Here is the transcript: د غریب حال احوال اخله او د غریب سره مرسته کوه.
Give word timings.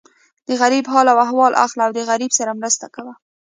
د 0.47 0.49
غریب 0.61 0.85
حال 0.93 1.07
احوال 1.23 1.53
اخله 1.65 1.81
او 1.87 1.91
د 1.97 1.99
غریب 2.09 2.31
سره 2.39 2.57
مرسته 2.59 2.85
کوه. 2.95 3.13